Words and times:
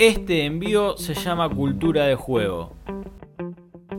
Este 0.00 0.46
envío 0.46 0.96
se 0.96 1.12
llama 1.12 1.46
Cultura 1.50 2.06
de 2.06 2.14
Juego. 2.14 2.74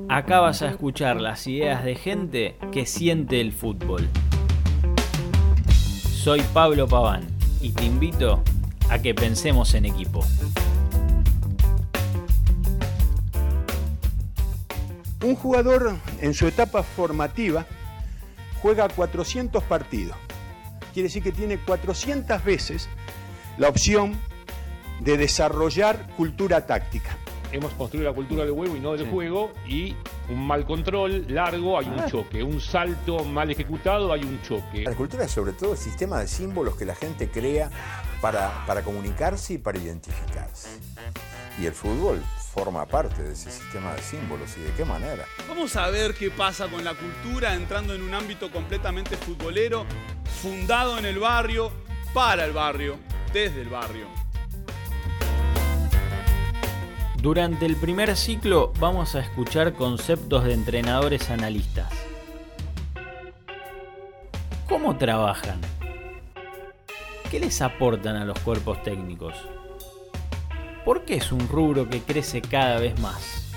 Acá 0.09 0.39
vas 0.39 0.63
a 0.63 0.69
escuchar 0.71 1.21
las 1.21 1.45
ideas 1.45 1.83
de 1.83 1.93
gente 1.93 2.57
que 2.71 2.87
siente 2.87 3.39
el 3.39 3.51
fútbol. 3.51 4.09
Soy 6.11 6.41
Pablo 6.55 6.87
Paván 6.87 7.27
y 7.61 7.71
te 7.73 7.85
invito 7.85 8.41
a 8.89 8.97
que 8.97 9.13
pensemos 9.13 9.75
en 9.75 9.85
equipo. 9.85 10.25
Un 15.23 15.35
jugador 15.35 15.97
en 16.19 16.33
su 16.33 16.47
etapa 16.47 16.81
formativa 16.81 17.67
juega 18.59 18.89
400 18.89 19.63
partidos. 19.65 20.17
Quiere 20.93 21.09
decir 21.09 21.21
que 21.21 21.31
tiene 21.31 21.59
400 21.59 22.43
veces 22.43 22.89
la 23.59 23.69
opción 23.69 24.17
de 25.01 25.17
desarrollar 25.17 26.07
cultura 26.15 26.65
táctica. 26.65 27.17
Hemos 27.51 27.73
construido 27.73 28.07
la 28.09 28.15
cultura 28.15 28.43
del 28.45 28.51
huevo 28.53 28.77
y 28.77 28.79
no 28.79 28.93
del 28.93 29.09
juego 29.09 29.51
y 29.67 29.93
un 30.29 30.47
mal 30.47 30.65
control 30.65 31.25
largo 31.27 31.77
hay 31.77 31.87
un 31.87 31.99
Ah. 31.99 32.05
choque, 32.09 32.41
un 32.43 32.61
salto 32.61 33.25
mal 33.25 33.51
ejecutado 33.51 34.13
hay 34.13 34.21
un 34.23 34.41
choque. 34.41 34.83
La 34.83 34.93
cultura 34.93 35.25
es 35.25 35.31
sobre 35.31 35.51
todo 35.51 35.73
el 35.73 35.77
sistema 35.77 36.19
de 36.19 36.27
símbolos 36.27 36.77
que 36.77 36.85
la 36.85 36.95
gente 36.95 37.29
crea 37.29 37.69
para, 38.21 38.65
para 38.65 38.83
comunicarse 38.83 39.55
y 39.55 39.57
para 39.57 39.79
identificarse. 39.79 40.69
Y 41.59 41.65
el 41.65 41.73
fútbol 41.73 42.21
forma 42.53 42.85
parte 42.85 43.21
de 43.23 43.33
ese 43.33 43.51
sistema 43.51 43.93
de 43.95 44.01
símbolos 44.01 44.55
y 44.57 44.61
de 44.61 44.71
qué 44.73 44.85
manera. 44.85 45.25
Vamos 45.49 45.75
a 45.75 45.89
ver 45.89 46.13
qué 46.13 46.29
pasa 46.31 46.67
con 46.69 46.83
la 46.85 46.93
cultura 46.93 47.53
entrando 47.55 47.93
en 47.93 48.01
un 48.03 48.13
ámbito 48.13 48.49
completamente 48.51 49.17
futbolero, 49.17 49.85
fundado 50.41 50.97
en 50.97 51.05
el 51.05 51.19
barrio, 51.19 51.71
para 52.13 52.45
el 52.45 52.53
barrio, 52.53 52.97
desde 53.33 53.61
el 53.61 53.69
barrio. 53.69 54.05
Durante 57.21 57.67
el 57.67 57.75
primer 57.75 58.17
ciclo 58.17 58.73
vamos 58.79 59.13
a 59.13 59.19
escuchar 59.19 59.73
conceptos 59.73 60.43
de 60.43 60.53
entrenadores 60.53 61.29
analistas. 61.29 61.93
¿Cómo 64.67 64.97
trabajan? 64.97 65.61
¿Qué 67.29 67.39
les 67.39 67.61
aportan 67.61 68.15
a 68.15 68.25
los 68.25 68.39
cuerpos 68.39 68.81
técnicos? 68.81 69.35
¿Por 70.83 71.05
qué 71.05 71.17
es 71.17 71.31
un 71.31 71.47
rubro 71.47 71.87
que 71.87 72.01
crece 72.01 72.41
cada 72.41 72.79
vez 72.79 72.99
más? 72.99 73.51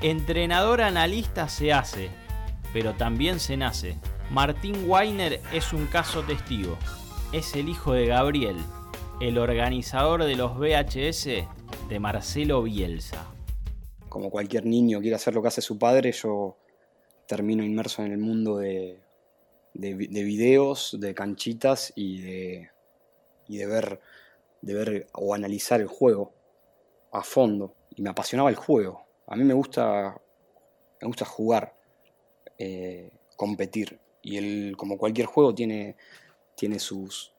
Entrenador 0.00 0.80
analista 0.80 1.46
se 1.50 1.74
hace, 1.74 2.08
pero 2.72 2.94
también 2.94 3.38
se 3.38 3.58
nace. 3.58 3.98
Martín 4.30 4.84
Weiner 4.86 5.42
es 5.52 5.74
un 5.74 5.84
caso 5.88 6.22
testigo. 6.22 6.78
Es 7.32 7.54
el 7.54 7.68
hijo 7.68 7.92
de 7.92 8.06
Gabriel, 8.06 8.56
el 9.20 9.38
organizador 9.38 10.24
de 10.24 10.36
los 10.36 10.56
VHS 10.58 11.26
de 11.88 11.98
Marcelo 12.00 12.62
Bielsa. 12.62 13.26
Como 14.08 14.30
cualquier 14.30 14.66
niño 14.66 15.00
quiere 15.00 15.16
hacer 15.16 15.34
lo 15.34 15.42
que 15.42 15.48
hace 15.48 15.60
su 15.60 15.78
padre, 15.78 16.12
yo 16.12 16.56
termino 17.26 17.64
inmerso 17.64 18.02
en 18.04 18.12
el 18.12 18.18
mundo 18.18 18.58
de, 18.58 19.00
de, 19.72 19.94
vi- 19.94 20.06
de 20.08 20.22
videos, 20.22 20.96
de 21.00 21.14
canchitas 21.14 21.92
y 21.96 22.20
de, 22.20 22.70
y 23.48 23.56
de 23.58 23.66
ver, 23.66 24.00
de 24.60 24.74
ver 24.74 25.06
o 25.14 25.34
analizar 25.34 25.80
el 25.80 25.88
juego 25.88 26.32
a 27.12 27.22
fondo. 27.22 27.74
Y 27.96 28.02
me 28.02 28.10
apasionaba 28.10 28.50
el 28.50 28.56
juego. 28.56 29.04
A 29.26 29.36
mí 29.36 29.44
me 29.44 29.54
gusta, 29.54 30.20
me 31.00 31.06
gusta 31.06 31.24
jugar, 31.24 31.74
eh, 32.58 33.10
competir. 33.36 33.98
Y 34.22 34.36
el, 34.36 34.76
como 34.76 34.98
cualquier 34.98 35.26
juego 35.26 35.54
tiene, 35.54 35.96
tiene 36.54 36.78
sus, 36.78 37.33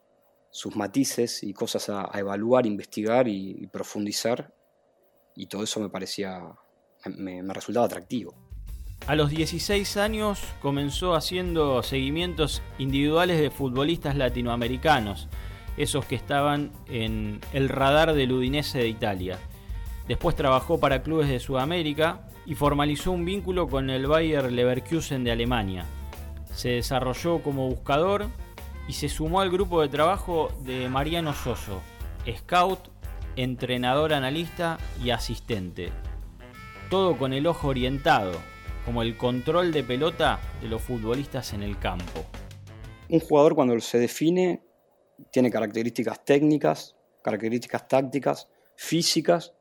sus 0.55 0.77
matices 0.77 1.43
y 1.43 1.53
cosas 1.53 1.89
a, 1.89 2.09
evaluar, 2.13 2.65
investigar 2.65 3.27
y, 3.27 3.67
profundizar. 3.67 4.55
Y 5.35 5.47
todo 5.47 5.63
eso 5.63 5.81
me 5.81 5.89
parecía, 5.89 6.41
me 7.07 7.53
resultaba 7.53 7.87
atractivo. 7.87 8.33
A 9.05 9.15
los 9.15 9.31
16 9.31 9.97
años 9.97 10.39
comenzó 10.61 11.13
haciendo 11.13 11.83
seguimientos 11.83 12.61
individuales 12.77 13.41
de 13.41 13.51
futbolistas 13.51 14.15
latinoamericanos, 14.15 15.27
esos 15.75 16.05
que 16.05 16.15
estaban 16.15 16.71
en 16.87 17.41
el 17.51 17.67
radar 17.67 18.13
del 18.13 18.31
Udinese 18.31 18.77
de 18.77 18.87
Italia. 18.87 19.37
Después 20.07 20.37
trabajó 20.37 20.79
para 20.79 21.03
clubes 21.03 21.27
de 21.27 21.41
Sudamérica 21.41 22.29
y 22.45 22.55
formalizó 22.55 23.11
un 23.11 23.25
vínculo 23.25 23.67
con 23.67 23.89
el 23.89 24.07
Bayer 24.07 24.49
Leverkusen 24.49 25.25
de 25.25 25.33
Alemania. 25.33 25.85
Se 26.53 26.69
desarrolló 26.69 27.43
como 27.43 27.67
buscador 27.67 28.29
y 28.87 28.93
se 28.93 29.09
sumó 29.09 29.41
al 29.41 29.49
grupo 29.49 29.81
de 29.81 29.89
trabajo 29.89 30.51
de 30.61 30.87
Mariano 30.89 31.33
Soso, 31.33 31.81
scout, 32.37 32.79
entrenador 33.35 34.13
analista 34.13 34.77
y 35.03 35.09
asistente. 35.09 35.91
Todo 36.89 37.17
con 37.17 37.33
el 37.33 37.47
ojo 37.47 37.69
orientado, 37.69 38.33
como 38.85 39.01
el 39.01 39.17
control 39.17 39.71
de 39.71 39.83
pelota 39.83 40.39
de 40.61 40.69
los 40.69 40.81
futbolistas 40.81 41.53
en 41.53 41.63
el 41.63 41.79
campo. 41.79 42.25
Un 43.09 43.19
jugador 43.19 43.55
cuando 43.55 43.79
se 43.79 43.97
define 43.97 44.61
tiene 45.31 45.49
características 45.49 46.23
técnicas, 46.23 46.95
características 47.23 47.87
tácticas, 47.87 48.47
físicas 48.75 49.53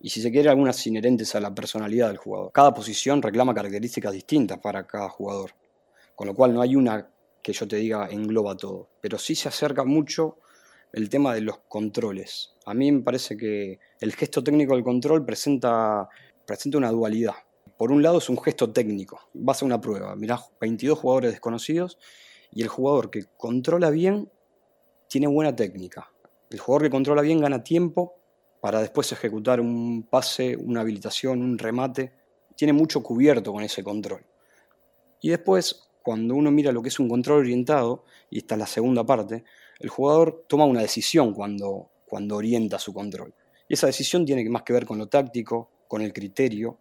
y 0.00 0.10
si 0.10 0.20
se 0.20 0.30
quiere 0.30 0.48
algunas 0.48 0.84
inherentes 0.86 1.34
a 1.34 1.40
la 1.40 1.54
personalidad 1.54 2.08
del 2.08 2.16
jugador. 2.16 2.52
Cada 2.52 2.72
posición 2.72 3.22
reclama 3.22 3.54
características 3.54 4.12
distintas 4.12 4.58
para 4.58 4.86
cada 4.86 5.08
jugador, 5.08 5.52
con 6.14 6.26
lo 6.26 6.34
cual 6.34 6.54
no 6.54 6.60
hay 6.60 6.76
una 6.76 7.08
que 7.48 7.54
yo 7.54 7.66
te 7.66 7.76
diga 7.76 8.06
engloba 8.10 8.58
todo, 8.58 8.90
pero 9.00 9.16
sí 9.16 9.34
se 9.34 9.48
acerca 9.48 9.82
mucho 9.82 10.36
el 10.92 11.08
tema 11.08 11.34
de 11.34 11.40
los 11.40 11.60
controles. 11.60 12.54
A 12.66 12.74
mí 12.74 12.92
me 12.92 13.00
parece 13.00 13.38
que 13.38 13.78
el 14.00 14.12
gesto 14.12 14.44
técnico 14.44 14.74
del 14.74 14.84
control 14.84 15.24
presenta, 15.24 16.10
presenta 16.44 16.76
una 16.76 16.90
dualidad. 16.90 17.36
Por 17.78 17.90
un 17.90 18.02
lado 18.02 18.18
es 18.18 18.28
un 18.28 18.38
gesto 18.38 18.70
técnico, 18.70 19.30
vas 19.32 19.62
a 19.62 19.64
una 19.64 19.80
prueba, 19.80 20.14
mirás 20.14 20.50
22 20.60 20.98
jugadores 20.98 21.30
desconocidos 21.30 21.98
y 22.52 22.60
el 22.60 22.68
jugador 22.68 23.08
que 23.08 23.24
controla 23.38 23.88
bien 23.88 24.30
tiene 25.08 25.26
buena 25.26 25.56
técnica. 25.56 26.12
El 26.50 26.58
jugador 26.58 26.82
que 26.82 26.90
controla 26.90 27.22
bien 27.22 27.40
gana 27.40 27.64
tiempo 27.64 28.20
para 28.60 28.80
después 28.80 29.10
ejecutar 29.10 29.58
un 29.58 30.02
pase, 30.02 30.54
una 30.54 30.82
habilitación, 30.82 31.40
un 31.40 31.56
remate. 31.56 32.12
Tiene 32.56 32.74
mucho 32.74 33.02
cubierto 33.02 33.54
con 33.54 33.62
ese 33.62 33.82
control. 33.82 34.26
Y 35.22 35.30
después, 35.30 35.87
cuando 36.08 36.34
uno 36.36 36.50
mira 36.50 36.72
lo 36.72 36.80
que 36.80 36.88
es 36.88 36.98
un 36.98 37.06
control 37.06 37.40
orientado, 37.40 38.06
y 38.30 38.38
esta 38.38 38.54
es 38.54 38.58
la 38.60 38.66
segunda 38.66 39.04
parte, 39.04 39.44
el 39.78 39.90
jugador 39.90 40.46
toma 40.48 40.64
una 40.64 40.80
decisión 40.80 41.34
cuando, 41.34 41.90
cuando 42.06 42.36
orienta 42.36 42.78
su 42.78 42.94
control. 42.94 43.34
Y 43.68 43.74
esa 43.74 43.88
decisión 43.88 44.24
tiene 44.24 44.48
más 44.48 44.62
que 44.62 44.72
ver 44.72 44.86
con 44.86 44.96
lo 44.96 45.08
táctico, 45.08 45.68
con 45.86 46.00
el 46.00 46.14
criterio, 46.14 46.78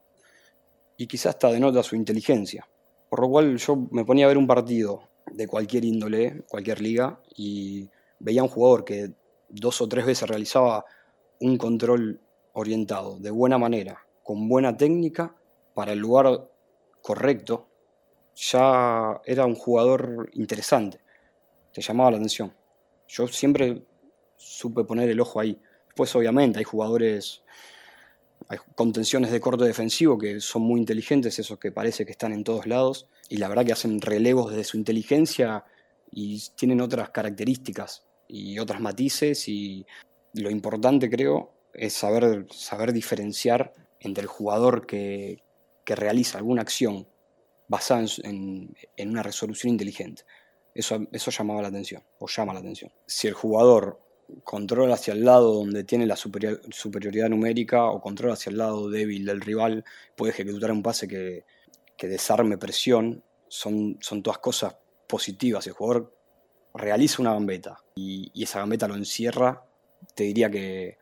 y 0.95 1.07
quizás 1.07 1.35
hasta 1.35 1.51
denota 1.51 1.83
su 1.83 1.97
inteligencia. 1.97 2.69
Por 3.09 3.19
lo 3.19 3.27
cual 3.27 3.57
yo 3.57 3.75
me 3.91 4.05
ponía 4.05 4.23
a 4.23 4.27
ver 4.29 4.37
un 4.37 4.47
partido 4.47 5.09
de 5.29 5.45
cualquier 5.45 5.83
índole, 5.83 6.45
cualquier 6.47 6.79
liga, 6.79 7.19
y 7.35 7.89
veía 8.19 8.39
a 8.39 8.45
un 8.45 8.49
jugador 8.49 8.85
que 8.85 9.11
dos 9.49 9.81
o 9.81 9.89
tres 9.89 10.05
veces 10.05 10.29
realizaba 10.29 10.85
un 11.41 11.57
control 11.57 12.21
orientado 12.53 13.19
de 13.19 13.31
buena 13.31 13.57
manera, 13.57 14.07
con 14.23 14.47
buena 14.47 14.77
técnica, 14.77 15.35
para 15.73 15.91
el 15.91 15.99
lugar 15.99 16.49
correcto, 17.01 17.66
ya 18.37 19.19
era 19.25 19.45
un 19.45 19.55
jugador 19.55 20.29
interesante, 20.33 20.99
te 21.73 21.81
llamaba 21.81 22.11
la 22.11 22.17
atención. 22.17 22.53
Yo 23.07 23.27
siempre 23.27 23.83
supe 24.35 24.83
poner 24.83 25.09
el 25.09 25.19
ojo 25.19 25.39
ahí. 25.39 25.59
Después 25.87 26.15
obviamente 26.15 26.59
hay 26.59 26.63
jugadores, 26.63 27.43
hay 28.47 28.59
contenciones 28.75 29.31
de 29.31 29.39
corte 29.39 29.65
defensivo 29.65 30.19
que 30.19 30.39
son 30.39 30.61
muy 30.61 30.79
inteligentes, 30.79 31.39
esos 31.39 31.57
que 31.57 31.71
parece 31.71 32.05
que 32.05 32.11
están 32.11 32.31
en 32.31 32.43
todos 32.43 32.67
lados, 32.67 33.07
y 33.27 33.37
la 33.37 33.47
verdad 33.47 33.65
que 33.65 33.73
hacen 33.73 33.99
relevos 34.01 34.51
desde 34.51 34.65
su 34.65 34.77
inteligencia 34.77 35.65
y 36.11 36.39
tienen 36.55 36.79
otras 36.81 37.09
características 37.09 38.05
y 38.27 38.59
otras 38.59 38.79
matices 38.79 39.47
y 39.47 39.85
lo 40.33 40.51
importante 40.51 41.09
creo 41.09 41.53
es 41.73 41.93
saber, 41.93 42.45
saber 42.51 42.93
diferenciar 42.93 43.73
entre 43.99 44.21
el 44.21 44.27
jugador 44.27 44.85
que, 44.85 45.41
que 45.83 45.95
realiza 45.95 46.37
alguna 46.37 46.61
acción 46.61 47.07
basada 47.67 48.05
en, 48.23 48.73
en, 48.95 49.09
una 49.09 49.23
resolución 49.23 49.71
inteligente. 49.71 50.23
Eso, 50.73 51.07
eso 51.11 51.31
llamaba 51.31 51.61
la 51.61 51.67
atención, 51.69 52.03
o 52.19 52.27
llama 52.27 52.53
la 52.53 52.59
atención. 52.59 52.91
Si 53.05 53.27
el 53.27 53.33
jugador 53.33 53.99
controla 54.43 54.95
hacia 54.95 55.13
el 55.13 55.23
lado 55.23 55.53
donde 55.53 55.83
tiene 55.83 56.05
la 56.05 56.15
superior, 56.15 56.61
superioridad 56.69 57.29
numérica 57.29 57.85
o 57.85 58.01
controla 58.01 58.33
hacia 58.33 58.49
el 58.49 58.57
lado 58.57 58.89
débil 58.89 59.25
del 59.25 59.41
rival, 59.41 59.85
puede 60.15 60.33
ejecutar 60.33 60.71
un 60.71 60.83
pase 60.83 61.07
que, 61.07 61.45
que 61.97 62.07
desarme 62.07 62.57
presión, 62.57 63.23
son, 63.47 63.97
son 64.01 64.21
todas 64.21 64.39
cosas 64.39 64.75
positivas. 65.07 65.63
Si 65.63 65.69
el 65.69 65.75
jugador 65.75 66.13
realiza 66.73 67.21
una 67.21 67.33
gambeta 67.33 67.83
y, 67.95 68.31
y, 68.33 68.43
esa 68.43 68.59
gambeta 68.59 68.87
lo 68.87 68.95
encierra, 68.95 69.65
te 70.13 70.25
diría 70.25 70.49
que 70.49 70.97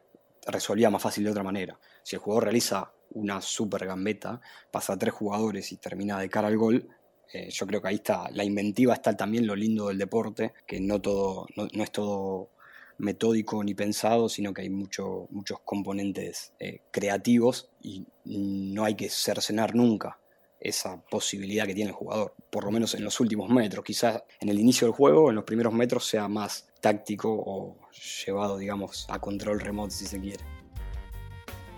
resolvía 0.48 0.90
más 0.90 1.02
fácil 1.02 1.24
de 1.24 1.32
otra 1.32 1.44
manera. 1.44 1.80
Si 2.04 2.16
el 2.16 2.22
jugador 2.22 2.46
realiza 2.46 2.94
una 3.12 3.42
super 3.42 3.86
gambeta, 3.86 4.42
pasa 4.72 4.94
a 4.94 4.98
tres 4.98 5.14
jugadores 5.14 5.72
y 5.72 5.78
termina 5.78 6.20
de 6.20 6.30
cara 6.30 6.48
al 6.48 6.58
gol, 6.58 6.90
eh, 7.34 7.50
yo 7.50 7.66
creo 7.66 7.82
que 7.82 7.88
ahí 7.88 7.96
está, 7.96 8.30
la 8.32 8.44
inventiva 8.44 8.94
está 8.94 9.16
también 9.18 9.48
lo 9.48 9.56
lindo 9.56 9.88
del 9.88 9.98
deporte, 9.98 10.54
que 10.66 10.80
no, 10.80 11.02
todo, 11.02 11.48
no, 11.56 11.68
no 11.74 11.84
es 11.84 11.92
todo 11.92 12.52
metódico 12.98 13.64
ni 13.64 13.74
pensado, 13.74 14.30
sino 14.30 14.54
que 14.54 14.62
hay 14.62 14.70
mucho, 14.70 15.28
muchos 15.32 15.60
componentes 15.62 16.54
eh, 16.60 16.82
creativos 16.92 17.70
y 17.82 18.06
no 18.24 18.86
hay 18.86 18.96
que 18.96 19.10
cercenar 19.10 19.76
nunca 19.76 20.20
esa 20.60 21.04
posibilidad 21.06 21.68
que 21.68 21.76
tiene 21.76 21.92
el 21.92 21.96
jugador, 21.96 22.34
por 22.50 22.64
lo 22.64 22.72
menos 22.72 22.96
en 22.96 23.04
los 23.04 23.20
últimos 23.20 23.50
metros. 23.50 23.86
Quizás 23.86 24.24
en 24.40 24.50
el 24.50 24.60
inicio 24.60 24.88
del 24.88 24.96
juego, 24.96 25.30
en 25.30 25.36
los 25.36 25.44
primeros 25.44 25.74
metros, 25.74 26.08
sea 26.08 26.28
más 26.28 26.68
táctico 26.82 27.32
o 27.32 27.78
llevado, 28.26 28.58
digamos, 28.58 29.06
a 29.10 29.20
control 29.20 29.60
remoto 29.60 29.92
si 29.92 30.06
se 30.06 30.20
quiere. 30.20 30.55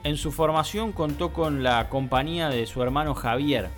En 0.04 0.18
su 0.18 0.32
formación 0.32 0.92
contó 0.92 1.34
con 1.34 1.64
la 1.64 1.90
compañía 1.90 2.50
de 2.50 2.66
su 2.66 2.82
hermano 2.82 3.14
Javier, 3.14 3.70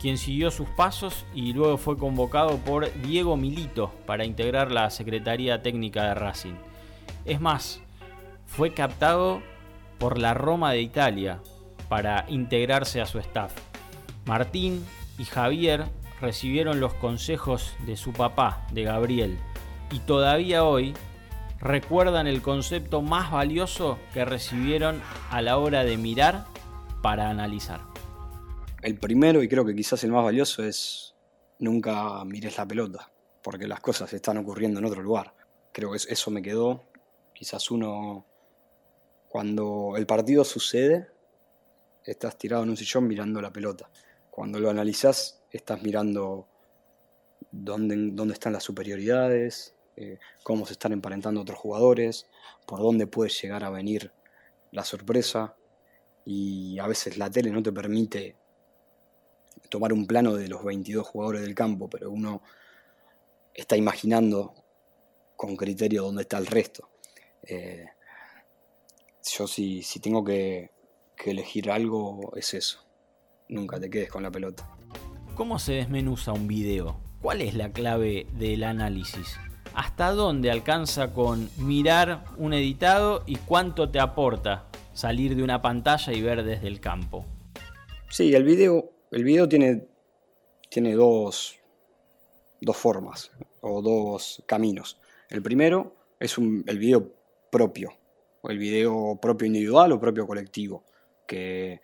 quien 0.00 0.18
siguió 0.18 0.50
sus 0.50 0.68
pasos 0.68 1.24
y 1.34 1.52
luego 1.52 1.78
fue 1.78 1.96
convocado 1.98 2.58
por 2.58 2.92
Diego 3.02 3.36
Milito 3.36 3.92
para 4.06 4.24
integrar 4.24 4.70
la 4.70 4.90
Secretaría 4.90 5.62
Técnica 5.62 6.04
de 6.04 6.14
Racing. 6.14 6.54
Es 7.24 7.40
más, 7.40 7.80
fue 8.46 8.74
captado 8.74 9.42
por 9.98 10.18
la 10.18 10.34
Roma 10.34 10.72
de 10.72 10.82
Italia 10.82 11.40
para 11.88 12.24
integrarse 12.28 13.00
a 13.00 13.06
su 13.06 13.18
staff. 13.18 13.52
Martín 14.26 14.84
y 15.18 15.24
Javier 15.24 15.86
recibieron 16.20 16.80
los 16.80 16.94
consejos 16.94 17.74
de 17.86 17.96
su 17.96 18.12
papá, 18.12 18.66
de 18.72 18.84
Gabriel, 18.84 19.38
y 19.90 19.98
todavía 20.00 20.64
hoy 20.64 20.94
recuerdan 21.64 22.26
el 22.26 22.42
concepto 22.42 23.00
más 23.00 23.32
valioso 23.32 23.98
que 24.12 24.26
recibieron 24.26 25.00
a 25.30 25.40
la 25.40 25.56
hora 25.56 25.82
de 25.82 25.96
mirar 25.96 26.44
para 27.02 27.30
analizar. 27.30 27.80
El 28.82 28.98
primero, 28.98 29.42
y 29.42 29.48
creo 29.48 29.64
que 29.64 29.74
quizás 29.74 30.04
el 30.04 30.12
más 30.12 30.22
valioso, 30.22 30.62
es 30.62 31.14
nunca 31.58 32.22
mires 32.26 32.58
la 32.58 32.68
pelota, 32.68 33.10
porque 33.42 33.66
las 33.66 33.80
cosas 33.80 34.12
están 34.12 34.36
ocurriendo 34.36 34.78
en 34.78 34.84
otro 34.84 35.02
lugar. 35.02 35.34
Creo 35.72 35.90
que 35.90 35.96
eso 35.96 36.30
me 36.30 36.42
quedó. 36.42 36.84
Quizás 37.32 37.70
uno, 37.70 38.26
cuando 39.28 39.94
el 39.96 40.06
partido 40.06 40.44
sucede, 40.44 41.08
estás 42.04 42.36
tirado 42.36 42.62
en 42.62 42.70
un 42.70 42.76
sillón 42.76 43.08
mirando 43.08 43.40
la 43.40 43.52
pelota. 43.52 43.88
Cuando 44.30 44.60
lo 44.60 44.68
analizás, 44.68 45.42
estás 45.50 45.82
mirando 45.82 46.46
dónde, 47.50 47.96
dónde 48.12 48.34
están 48.34 48.52
las 48.52 48.64
superioridades, 48.64 49.73
eh, 49.96 50.18
cómo 50.42 50.66
se 50.66 50.72
están 50.72 50.92
emparentando 50.92 51.40
otros 51.40 51.58
jugadores, 51.58 52.26
por 52.66 52.80
dónde 52.80 53.06
puede 53.06 53.30
llegar 53.30 53.64
a 53.64 53.70
venir 53.70 54.12
la 54.72 54.84
sorpresa. 54.84 55.56
Y 56.24 56.78
a 56.78 56.86
veces 56.86 57.18
la 57.18 57.30
tele 57.30 57.50
no 57.50 57.62
te 57.62 57.72
permite 57.72 58.36
tomar 59.68 59.92
un 59.92 60.06
plano 60.06 60.34
de 60.34 60.48
los 60.48 60.64
22 60.64 61.06
jugadores 61.06 61.42
del 61.42 61.54
campo, 61.54 61.88
pero 61.88 62.10
uno 62.10 62.42
está 63.52 63.76
imaginando 63.76 64.54
con 65.36 65.56
criterio 65.56 66.04
dónde 66.04 66.22
está 66.22 66.38
el 66.38 66.46
resto. 66.46 66.90
Eh, 67.42 67.86
yo 69.36 69.46
si, 69.46 69.82
si 69.82 70.00
tengo 70.00 70.24
que, 70.24 70.70
que 71.16 71.30
elegir 71.32 71.70
algo 71.70 72.32
es 72.36 72.54
eso 72.54 72.84
nunca 73.48 73.80
te 73.80 73.90
quedes 73.90 74.10
con 74.10 74.22
la 74.22 74.30
pelota. 74.30 74.68
¿Cómo 75.34 75.58
se 75.58 75.74
desmenuza 75.74 76.32
un 76.32 76.46
video? 76.46 77.00
¿Cuál 77.20 77.40
es 77.40 77.54
la 77.54 77.72
clave 77.72 78.26
del 78.32 78.64
análisis? 78.64 79.38
¿Hasta 79.74 80.12
dónde 80.12 80.50
alcanza 80.50 81.12
con 81.12 81.50
mirar 81.58 82.24
un 82.36 82.52
editado 82.52 83.22
y 83.26 83.36
cuánto 83.36 83.90
te 83.90 84.00
aporta 84.00 84.66
salir 84.92 85.34
de 85.36 85.42
una 85.42 85.60
pantalla 85.60 86.12
y 86.12 86.22
ver 86.22 86.44
desde 86.44 86.68
el 86.68 86.80
campo? 86.80 87.24
Sí, 88.08 88.34
el 88.34 88.44
video, 88.44 88.90
el 89.10 89.24
video 89.24 89.48
tiene, 89.48 89.86
tiene 90.70 90.94
dos, 90.94 91.56
dos 92.60 92.76
formas 92.76 93.32
o 93.60 93.82
dos 93.82 94.42
caminos. 94.46 95.00
El 95.28 95.42
primero 95.42 95.96
es 96.20 96.38
el 96.38 96.78
video 96.78 97.12
propio, 97.50 97.92
o 98.42 98.50
el 98.50 98.58
video 98.58 99.18
propio 99.20 99.46
individual 99.46 99.92
o 99.92 100.00
propio 100.00 100.26
colectivo, 100.26 100.84
que 101.26 101.80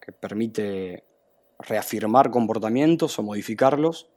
que 0.00 0.12
permite 0.12 1.04
reafirmar 1.58 2.30
comportamientos 2.30 3.18
o 3.18 3.22
modificarlos, 3.22 4.08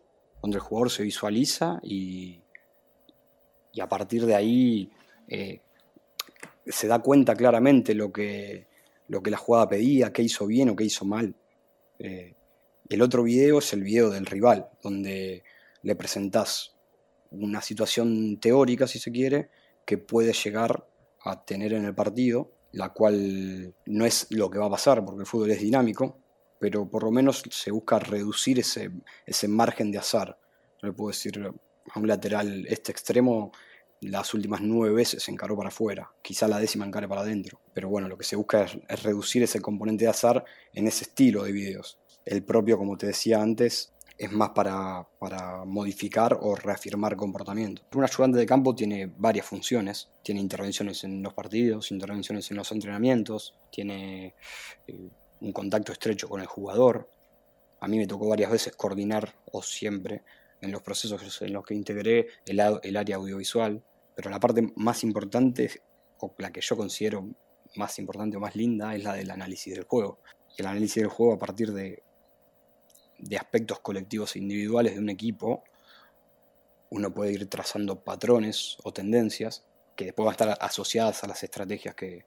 donde 0.42 0.58
el 0.58 0.62
jugador 0.62 0.90
se 0.90 1.04
visualiza 1.04 1.80
y, 1.84 2.43
y 3.74 3.82
a 3.82 3.90
partir 3.90 4.26
de 4.26 4.36
ahí 4.36 4.92
eh, 5.28 5.60
se 6.66 6.88
da 6.88 7.00
cuenta 7.00 7.36
claramente 7.36 7.94
lo 7.94 8.14
que, 8.14 8.68
lo 9.08 9.22
que 9.22 9.32
la 9.32 9.38
jugada 9.38 9.68
pedía, 9.68 10.14
qué 10.14 10.22
hizo 10.22 10.48
bien 10.48 10.70
o 10.70 10.76
qué 10.76 10.86
hizo 10.86 11.04
mal. 11.04 11.36
Eh, 12.00 12.36
el 12.90 13.02
otro 13.02 13.24
video 13.24 13.60
es 13.60 13.74
el 13.74 13.84
video 13.84 14.10
del 14.10 14.26
rival, 14.26 14.70
donde 14.82 15.44
le 15.82 15.96
presentás 15.96 16.76
una 17.32 17.62
situación 17.62 18.40
teórica, 18.40 18.88
si 18.88 19.00
se 19.00 19.12
quiere, 19.12 19.50
que 19.86 19.98
puede 19.98 20.32
llegar 20.34 20.88
a 21.26 21.44
tener 21.44 21.74
en 21.74 21.86
el 21.86 21.96
partido 21.96 22.52
la 22.74 22.90
cual 22.90 23.74
no 23.86 24.06
es 24.06 24.28
lo 24.32 24.50
que 24.50 24.60
va 24.60 24.66
a 24.66 24.72
pasar 24.72 25.06
porque 25.06 25.22
el 25.22 25.28
fútbol 25.28 25.52
es 25.52 25.62
dinámico, 25.62 26.20
pero 26.60 26.90
por 26.90 27.04
lo 27.04 27.12
menos 27.12 27.44
se 27.52 27.72
busca 27.72 28.00
reducir 28.00 28.60
ese, 28.60 28.92
ese 29.26 29.48
margen 29.48 29.92
de 29.92 30.00
azar. 30.00 30.38
No 30.82 30.90
le 30.90 30.94
puedo 30.94 31.10
decir 31.10 31.40
a 31.92 32.00
un 32.00 32.08
lateral 32.08 32.66
este 32.68 32.92
extremo 32.92 33.52
las 34.10 34.34
últimas 34.34 34.62
nueve 34.62 34.94
veces 34.94 35.28
encaró 35.30 35.56
para 35.56 35.70
afuera, 35.70 36.12
quizá 36.22 36.48
la 36.48 36.60
décima 36.60 36.86
encare 36.86 37.08
para 37.08 37.22
adentro. 37.22 37.60
Pero 37.74 37.90
bueno, 37.90 38.08
lo 38.08 38.18
que 38.18 38.26
se 38.26 38.36
busca 38.36 38.64
es, 38.64 39.04
reducir 39.04 39.44
ese 39.44 39.62
componente 39.62 40.06
de 40.06 40.10
azar 40.10 40.44
en 40.74 40.88
ese 40.88 41.06
estilo 41.06 41.44
de 41.44 41.52
videos. 41.52 42.00
El 42.26 42.44
propio, 42.44 42.78
como 42.78 42.98
te 42.98 43.08
decía 43.08 43.42
antes, 43.42 43.94
es 44.18 44.32
más 44.32 44.50
para, 44.50 45.08
modificar 45.66 46.38
o 46.42 46.56
reafirmar 46.56 47.16
comportamiento. 47.16 47.82
Un 47.94 48.04
ayudante 48.04 48.38
de 48.38 48.46
campo 48.46 48.76
tiene 48.76 49.12
varias 49.18 49.46
funciones. 49.46 50.10
Tiene 50.22 50.40
intervenciones 50.42 51.04
en 51.04 51.22
los 51.22 51.34
partidos, 51.34 51.92
intervenciones 51.92 52.50
en 52.52 52.58
los 52.58 52.72
entrenamientos, 52.72 53.56
tiene 53.72 54.36
eh, 54.88 55.10
un 55.42 55.52
contacto 55.52 55.92
estrecho 55.92 56.30
con 56.30 56.42
el 56.42 56.48
jugador. 56.48 57.10
A 57.80 57.88
mí 57.88 57.98
me 57.98 58.08
tocó 58.08 58.30
varias 58.30 58.52
veces 58.52 58.76
coordinar, 58.76 59.34
o 59.52 59.62
siempre, 59.62 60.24
en 60.64 60.72
los 60.72 60.82
procesos 60.82 61.42
en 61.42 61.54
los 61.54 61.66
que 61.66 61.76
integré 61.76 62.28
el, 62.46 62.62
el 62.82 62.98
área 62.98 63.18
audiovisual. 63.18 63.84
Pero 64.16 64.30
la 64.30 64.40
parte 64.40 64.72
más 64.76 65.04
importante, 65.04 65.82
o 66.20 66.34
la 66.38 66.52
que 66.52 66.62
yo 66.62 66.78
considero 66.78 67.28
más 67.76 67.98
importante 68.00 68.38
o 68.38 68.40
más 68.40 68.56
linda, 68.56 68.96
es 68.96 69.04
la 69.04 69.14
del 69.14 69.30
análisis 69.32 69.74
del 69.76 69.86
juego. 69.86 70.20
Y 70.58 70.62
el 70.62 70.68
análisis 70.68 71.02
del 71.02 71.10
juego 71.10 71.34
a 71.34 71.40
partir 71.40 71.72
de 71.74 72.04
de 73.24 73.38
aspectos 73.38 73.80
colectivos 73.80 74.36
e 74.36 74.40
individuales 74.40 74.94
de 74.94 75.00
un 75.00 75.10
equipo, 75.10 75.64
uno 76.90 77.14
puede 77.14 77.32
ir 77.32 77.50
trazando 77.50 78.04
patrones 78.04 78.78
o 78.84 78.92
tendencias 78.92 79.66
que 79.96 80.06
después 80.06 80.26
van 80.26 80.32
a 80.32 80.34
estar 80.34 80.58
asociadas 80.60 81.24
a 81.24 81.28
las 81.28 81.44
estrategias 81.44 81.96
que, 81.96 82.26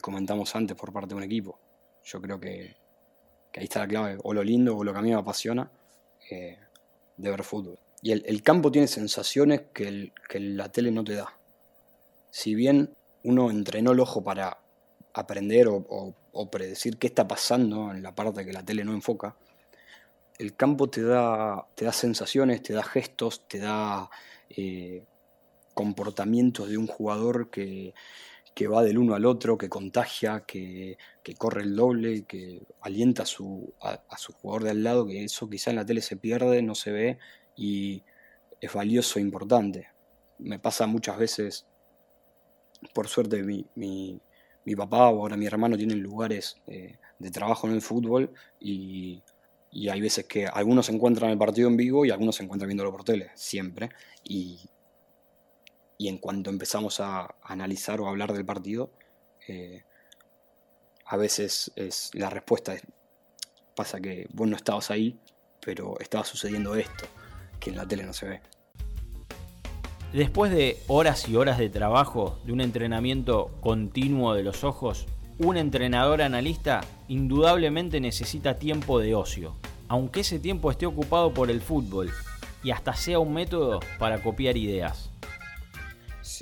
comentamos 0.00 0.54
antes 0.54 0.76
por 0.76 0.92
parte 0.92 1.10
de 1.10 1.14
un 1.14 1.22
equipo. 1.22 1.58
Yo 2.04 2.20
creo 2.20 2.38
que, 2.38 2.76
ahí 3.56 3.64
está 3.64 3.80
la 3.80 3.88
clave, 3.88 4.18
o 4.22 4.34
lo 4.34 4.44
lindo 4.44 4.76
o 4.76 4.84
lo 4.84 4.92
que 4.92 4.98
a 4.98 5.02
mí 5.02 5.08
me 5.08 5.16
apasiona 5.16 5.70
eh, 6.30 6.58
de 7.16 7.30
ver 7.30 7.42
fútbol. 7.44 7.78
Y 8.02 8.12
el, 8.12 8.42
campo 8.42 8.70
tiene 8.70 8.86
sensaciones 8.86 9.62
que, 9.72 10.12
la 10.34 10.70
tele 10.70 10.90
no 10.90 11.02
te 11.02 11.14
da. 11.14 11.34
Si 12.30 12.54
bien 12.54 12.94
uno 13.24 13.50
entrenó 13.50 13.92
el 13.92 14.00
ojo 14.00 14.22
para 14.22 14.58
aprender 15.14 15.68
o, 15.68 16.14
o 16.32 16.50
predecir 16.50 16.98
qué 16.98 17.06
está 17.06 17.26
pasando 17.26 17.90
en 17.90 18.02
la 18.02 18.14
parte 18.14 18.44
que 18.44 18.52
la 18.52 18.64
tele 18.64 18.84
no 18.84 18.92
enfoca, 18.92 19.34
el 20.38 20.54
campo 20.54 20.88
te 20.88 21.02
da, 21.02 21.66
te 21.74 21.84
da 21.84 21.92
sensaciones, 21.92 22.62
te 22.62 22.74
da 22.74 22.82
gestos, 22.82 23.46
te 23.48 23.58
da 23.58 24.10
eh, 24.50 25.04
comportamientos 25.74 26.68
de 26.68 26.78
un 26.78 26.86
jugador 26.86 27.50
que, 27.50 27.94
va 28.66 28.82
del 28.82 28.98
uno 28.98 29.14
al 29.14 29.26
otro, 29.26 29.58
que 29.58 29.68
contagia, 29.68 30.44
que, 30.46 30.96
corre 31.36 31.62
el 31.62 31.76
doble, 31.76 32.24
que 32.24 32.66
alienta 32.80 33.24
a 33.24 33.26
su, 33.26 33.74
a, 33.80 34.16
su 34.16 34.32
jugador 34.32 34.64
de 34.64 34.70
al 34.70 34.82
lado, 34.82 35.06
que 35.06 35.24
eso 35.24 35.48
quizá 35.50 35.70
en 35.70 35.76
la 35.76 35.84
tele 35.84 36.00
se 36.00 36.16
pierde, 36.16 36.62
no 36.62 36.74
se 36.74 36.92
ve 36.92 37.18
y 37.56 38.02
es 38.60 38.72
valioso 38.72 39.18
e 39.18 39.22
importante. 39.22 39.88
Me 40.38 40.58
pasa 40.58 40.86
muchas 40.86 41.18
veces, 41.18 41.66
por 42.94 43.08
suerte 43.08 43.42
mi, 43.42 43.66
mi, 43.74 44.76
papá 44.76 45.08
o 45.10 45.20
ahora 45.20 45.36
mi 45.36 45.46
hermano 45.46 45.76
tienen 45.76 46.00
lugares 46.00 46.56
eh, 46.66 46.98
de 47.18 47.30
trabajo 47.30 47.66
en 47.68 47.74
el 47.74 47.82
fútbol 47.82 48.32
y 48.58 49.22
y 49.76 49.90
hay 49.90 50.00
veces 50.00 50.24
que 50.24 50.46
algunos 50.46 50.88
encuentran 50.88 51.30
el 51.30 51.36
partido 51.36 51.68
en 51.68 51.76
vivo 51.76 52.06
y 52.06 52.10
algunos 52.10 52.36
se 52.36 52.42
encuentran 52.42 52.68
viéndolo 52.68 52.90
por 52.92 53.04
tele, 53.04 53.30
siempre. 53.34 53.90
Y, 54.24 54.58
y 55.98 56.08
en 56.08 56.18
cuanto 56.18 56.50
empezamos 56.50 57.00
a 57.00 57.34
analizar 57.42 58.00
o 58.00 58.08
hablar 58.08 58.32
del 58.32 58.44
partido, 58.44 58.90
eh, 59.48 59.84
a 61.04 61.16
veces 61.16 61.72
es, 61.76 62.10
la 62.14 62.30
respuesta 62.30 62.74
es, 62.74 62.82
pasa 63.74 64.00
que 64.00 64.26
vos 64.32 64.48
no 64.48 64.56
estabas 64.56 64.90
ahí, 64.90 65.18
pero 65.60 65.98
estaba 66.00 66.24
sucediendo 66.24 66.74
esto, 66.74 67.06
que 67.60 67.70
en 67.70 67.76
la 67.76 67.86
tele 67.86 68.04
no 68.04 68.12
se 68.12 68.26
ve. 68.26 68.40
Después 70.12 70.52
de 70.52 70.78
horas 70.86 71.28
y 71.28 71.36
horas 71.36 71.58
de 71.58 71.68
trabajo, 71.68 72.40
de 72.44 72.52
un 72.52 72.60
entrenamiento 72.60 73.50
continuo 73.60 74.34
de 74.34 74.42
los 74.42 74.64
ojos, 74.64 75.06
un 75.38 75.56
entrenador 75.56 76.22
analista 76.22 76.80
indudablemente 77.08 78.00
necesita 78.00 78.58
tiempo 78.58 78.98
de 78.98 79.14
ocio, 79.14 79.56
aunque 79.88 80.20
ese 80.20 80.38
tiempo 80.38 80.70
esté 80.70 80.86
ocupado 80.86 81.34
por 81.34 81.50
el 81.50 81.60
fútbol 81.60 82.10
y 82.64 82.70
hasta 82.70 82.94
sea 82.94 83.18
un 83.18 83.34
método 83.34 83.80
para 83.98 84.22
copiar 84.22 84.56
ideas. 84.56 85.10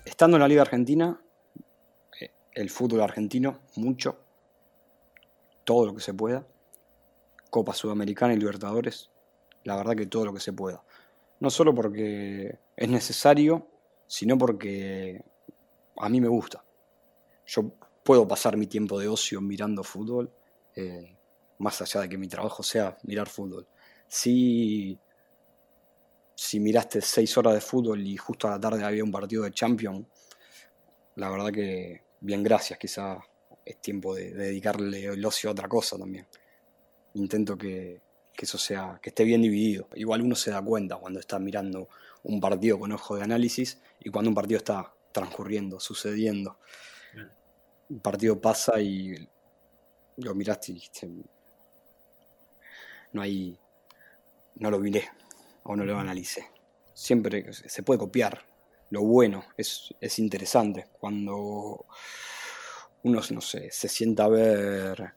Estando 0.04 0.36
en 0.36 0.40
la 0.40 0.48
Liga 0.48 0.62
Argentina, 0.62 1.20
eh, 2.20 2.30
el 2.52 2.70
fútbol 2.70 3.02
argentino, 3.02 3.60
mucho, 3.76 4.18
todo 5.64 5.86
lo 5.86 5.94
que 5.94 6.00
se 6.00 6.14
pueda. 6.14 6.46
Copa 7.50 7.72
Sudamericana 7.72 8.34
y 8.34 8.38
Libertadores, 8.38 9.10
la 9.62 9.76
verdad 9.76 9.94
que 9.94 10.06
todo 10.06 10.24
lo 10.24 10.34
que 10.34 10.40
se 10.40 10.52
pueda. 10.52 10.82
No 11.40 11.50
solo 11.50 11.74
porque 11.74 12.58
es 12.76 12.88
necesario, 12.88 13.68
sino 14.06 14.36
porque 14.36 15.24
a 15.96 16.08
mí 16.08 16.20
me 16.20 16.28
gusta. 16.28 16.64
Yo 17.46 17.72
puedo 18.02 18.26
pasar 18.26 18.56
mi 18.56 18.66
tiempo 18.66 18.98
de 18.98 19.08
ocio 19.08 19.40
mirando 19.40 19.84
fútbol, 19.84 20.32
eh, 20.74 21.16
más 21.58 21.80
allá 21.80 22.00
de 22.02 22.08
que 22.08 22.18
mi 22.18 22.28
trabajo 22.28 22.62
sea 22.62 22.96
mirar 23.04 23.28
fútbol. 23.28 23.66
Si, 24.08 24.98
si 26.34 26.58
miraste 26.60 27.00
seis 27.00 27.36
horas 27.38 27.54
de 27.54 27.60
fútbol 27.60 28.00
y 28.06 28.16
justo 28.16 28.48
a 28.48 28.52
la 28.52 28.60
tarde 28.60 28.84
había 28.84 29.04
un 29.04 29.12
partido 29.12 29.44
de 29.44 29.52
Champions, 29.52 30.06
la 31.16 31.30
verdad 31.30 31.52
que 31.52 32.02
bien 32.20 32.42
gracias, 32.42 32.78
quizá 32.78 33.18
es 33.64 33.80
tiempo 33.80 34.14
de, 34.14 34.32
dedicarle 34.32 35.04
el 35.06 35.24
ocio 35.24 35.50
a 35.50 35.52
otra 35.52 35.68
cosa 35.68 35.96
también. 35.96 36.26
Intento 37.14 37.56
que, 37.56 38.00
que 38.32 38.44
eso 38.44 38.58
sea, 38.58 38.98
que 39.00 39.10
esté 39.10 39.24
bien 39.24 39.42
dividido. 39.42 39.88
Igual 39.94 40.22
uno 40.22 40.34
se 40.34 40.50
da 40.50 40.60
cuenta 40.60 40.96
cuando 40.96 41.20
está 41.20 41.38
mirando 41.38 41.88
un 42.24 42.40
partido 42.40 42.78
con 42.78 42.92
ojo 42.92 43.16
de 43.16 43.22
análisis 43.22 43.80
y 44.00 44.10
cuando 44.10 44.30
un 44.30 44.34
partido 44.34 44.58
está 44.58 44.92
transcurriendo, 45.12 45.78
sucediendo. 45.78 46.58
Un 47.88 48.00
partido 48.00 48.40
pasa 48.40 48.80
y 48.80 49.28
lo 50.16 50.34
miraste 50.34 50.72
y 50.72 50.74
dijiste, 50.74 51.08
no 53.12 53.22
hay, 53.22 53.56
no 54.56 54.70
lo 54.70 54.80
miré 54.80 55.08
o 55.64 55.76
no 55.76 55.84
lo 55.84 55.98
analicé. 55.98 56.46
Siempre 56.94 57.52
se 57.52 57.82
puede 57.82 57.98
copiar. 57.98 58.46
Lo 58.90 59.02
bueno 59.02 59.44
es, 59.56 59.92
es 60.00 60.18
interesante 60.18 60.86
cuando 60.98 61.86
uno, 63.02 63.20
no 63.30 63.40
sé, 63.40 63.70
se 63.70 63.88
sienta 63.88 64.24
a 64.24 64.28
ver 64.28 65.14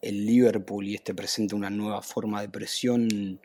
el 0.00 0.26
Liverpool 0.26 0.86
y 0.86 0.94
este 0.94 1.14
presenta 1.14 1.54
una 1.54 1.70
nueva 1.70 2.02
forma 2.02 2.40
de 2.40 2.48
presión, 2.48 3.40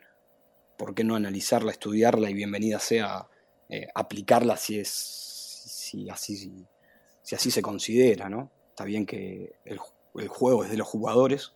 ¿por 0.76 0.94
qué 0.94 1.04
no 1.04 1.14
analizarla, 1.14 1.70
estudiarla 1.70 2.30
y 2.30 2.34
bienvenida 2.34 2.80
sea 2.80 3.28
eh, 3.68 3.86
aplicarla 3.94 4.56
si 4.56 4.80
es 4.80 4.88
si 4.88 6.08
así, 6.10 6.66
si 7.22 7.34
así 7.34 7.50
se 7.50 7.62
considera, 7.62 8.28
¿no? 8.28 8.50
Está 8.70 8.84
bien 8.84 9.06
que 9.06 9.56
el, 9.64 9.78
juego 9.78 10.64
es 10.64 10.70
de 10.70 10.76
los 10.76 10.88
jugadores, 10.88 11.52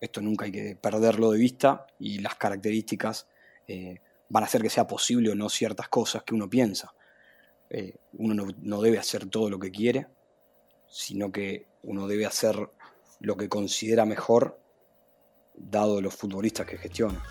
esto 0.00 0.20
nunca 0.20 0.46
hay 0.46 0.52
que 0.52 0.76
perderlo 0.76 1.30
de 1.30 1.38
vista 1.38 1.86
y 1.98 2.18
las 2.18 2.34
características 2.34 3.28
eh, 3.66 4.00
van 4.28 4.42
a 4.42 4.46
hacer 4.46 4.62
que 4.62 4.70
sea 4.70 4.86
posible 4.86 5.30
o 5.30 5.34
no 5.34 5.48
ciertas 5.48 5.88
cosas 5.88 6.22
que 6.22 6.34
uno 6.34 6.48
piensa. 6.48 6.94
Eh, 7.70 7.96
uno 8.14 8.34
no, 8.34 8.48
no 8.60 8.80
debe 8.80 8.98
hacer 8.98 9.26
todo 9.26 9.48
lo 9.48 9.58
que 9.58 9.70
quiere, 9.70 10.06
sino 10.88 11.32
que 11.32 11.66
uno 11.82 12.06
debe 12.06 12.26
hacer 12.26 12.70
lo 13.20 13.36
que 13.36 13.48
considera 13.48 14.04
mejor 14.04 14.60
dado 15.54 16.00
los 16.00 16.14
futbolistas 16.14 16.66
que 16.66 16.78
gestiona. 16.78 17.22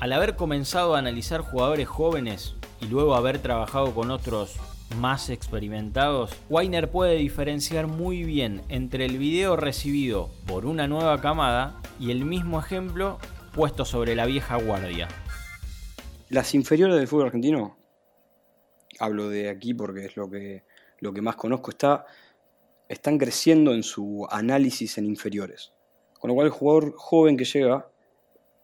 Al 0.00 0.12
haber 0.12 0.36
comenzado 0.36 0.94
a 0.94 0.98
analizar 0.98 1.40
jugadores 1.40 1.88
jóvenes 1.88 2.54
y 2.80 2.86
luego 2.86 3.14
haber 3.14 3.40
trabajado 3.40 3.94
con 3.94 4.10
otros 4.10 4.56
más 4.96 5.28
experimentados, 5.28 6.30
Weiner 6.48 6.90
puede 6.90 7.16
diferenciar 7.16 7.86
muy 7.86 8.24
bien 8.24 8.62
entre 8.68 9.04
el 9.04 9.18
video 9.18 9.56
recibido 9.56 10.30
por 10.46 10.66
una 10.66 10.86
nueva 10.86 11.20
camada 11.20 11.80
y 11.98 12.10
el 12.10 12.24
mismo 12.24 12.58
ejemplo 12.58 13.18
puesto 13.58 13.84
sobre 13.84 14.14
la 14.14 14.24
vieja 14.24 14.54
guardia. 14.54 15.08
Las 16.28 16.54
inferiores 16.54 16.94
del 16.94 17.08
fútbol 17.08 17.26
argentino, 17.26 17.76
hablo 19.00 19.28
de 19.28 19.48
aquí 19.48 19.74
porque 19.74 20.04
es 20.04 20.16
lo 20.16 20.30
que, 20.30 20.62
lo 21.00 21.12
que 21.12 21.22
más 21.22 21.34
conozco, 21.34 21.72
está 21.72 22.06
están 22.88 23.18
creciendo 23.18 23.74
en 23.74 23.82
su 23.82 24.28
análisis 24.30 24.96
en 24.98 25.06
inferiores. 25.06 25.72
Con 26.20 26.28
lo 26.28 26.36
cual 26.36 26.46
el 26.46 26.52
jugador 26.52 26.94
joven 26.96 27.36
que 27.36 27.44
llega 27.46 27.90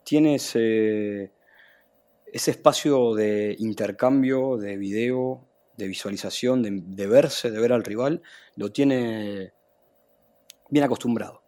tiene 0.05 0.37
ese, 0.37 1.33
ese 2.33 2.53
espacio 2.53 3.17
de 3.17 3.57
intercambio, 3.59 4.59
de 4.59 4.77
video, 4.77 5.45
de 5.77 5.89
visualización, 5.89 6.63
de, 6.63 7.07
verse, 7.09 7.51
de 7.51 7.61
ver 7.61 7.73
al 7.73 7.83
rival, 7.83 8.23
lo 8.55 8.71
tiene 8.71 9.55
bien 10.71 10.85
acostumbrado. 10.85 11.44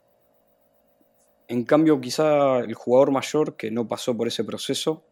En 1.48 1.64
cambio, 1.64 2.00
quizá 2.00 2.58
el 2.58 2.74
jugador 2.74 3.12
mayor 3.12 3.56
que 3.56 3.70
no 3.70 3.86
pasó 3.86 4.16
por 4.16 4.26
ese 4.26 4.42
proceso 4.42 5.04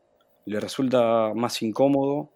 le 0.47 0.61
resulta 0.61 1.33
más 1.35 1.63
incómodo, 1.63 2.31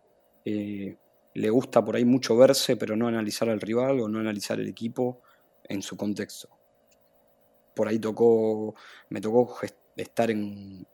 eh, 0.44 0.96
le 1.34 1.50
gusta 1.50 1.84
por 1.84 1.96
ahí 1.96 2.04
mucho 2.04 2.36
verse, 2.36 2.76
pero 2.76 2.96
no 2.96 3.08
analizar 3.08 3.48
al 3.48 3.60
rival 3.60 4.00
o 4.00 4.08
no 4.08 4.18
analizar 4.18 4.58
el 4.60 4.68
equipo 4.68 5.20
en 5.64 5.82
su 5.82 5.96
contexto. 5.96 6.48
Por 7.74 7.88
ahí 7.88 7.98
tocó, 7.98 8.74
me 9.10 9.20
tocó 9.20 9.56
estar 9.96 10.30
en, 10.30 10.86